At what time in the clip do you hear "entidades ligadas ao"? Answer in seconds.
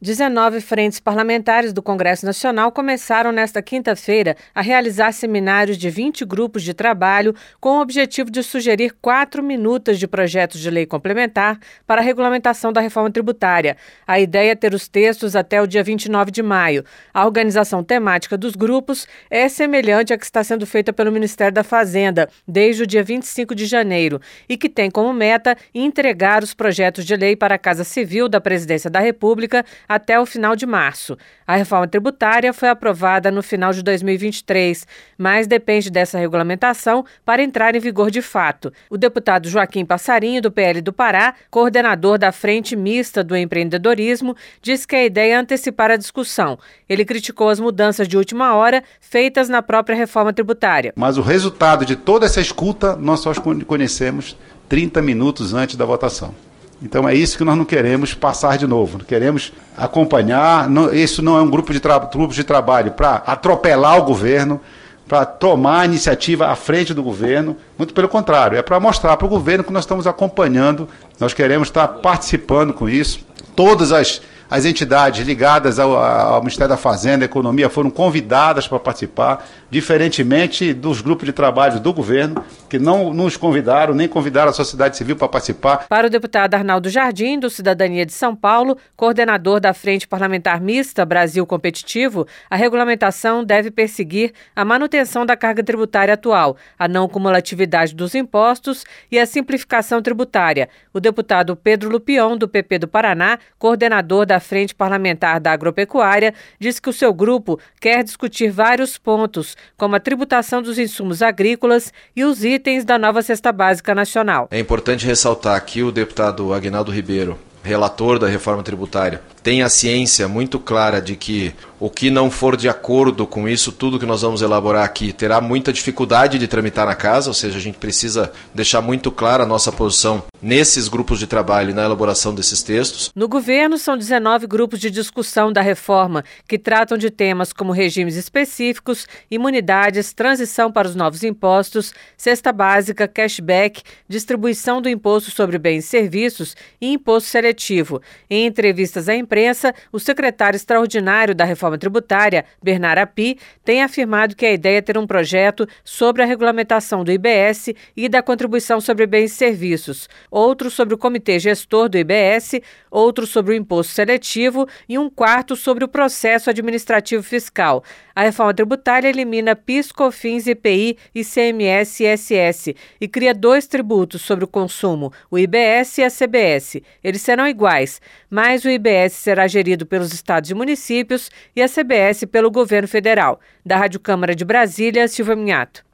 74.64-75.96